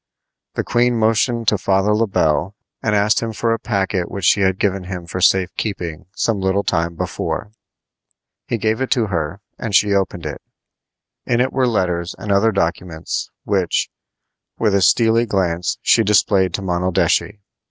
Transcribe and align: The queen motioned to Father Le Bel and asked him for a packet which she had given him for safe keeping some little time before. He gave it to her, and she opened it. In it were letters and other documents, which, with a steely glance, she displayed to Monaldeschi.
The 0.55 0.63
queen 0.63 0.97
motioned 0.97 1.47
to 1.49 1.59
Father 1.59 1.93
Le 1.95 2.07
Bel 2.07 2.55
and 2.81 2.95
asked 2.95 3.19
him 3.21 3.33
for 3.33 3.53
a 3.53 3.59
packet 3.59 4.09
which 4.09 4.25
she 4.25 4.41
had 4.41 4.57
given 4.57 4.85
him 4.85 5.05
for 5.05 5.21
safe 5.21 5.53
keeping 5.57 6.07
some 6.15 6.41
little 6.41 6.63
time 6.63 6.95
before. 6.95 7.51
He 8.47 8.57
gave 8.57 8.81
it 8.81 8.89
to 8.93 9.05
her, 9.13 9.41
and 9.59 9.75
she 9.75 9.93
opened 9.93 10.25
it. 10.25 10.41
In 11.27 11.39
it 11.39 11.53
were 11.53 11.67
letters 11.67 12.15
and 12.17 12.31
other 12.31 12.51
documents, 12.51 13.29
which, 13.43 13.91
with 14.57 14.73
a 14.73 14.81
steely 14.81 15.27
glance, 15.27 15.77
she 15.83 16.03
displayed 16.03 16.55
to 16.55 16.63
Monaldeschi. 16.63 17.41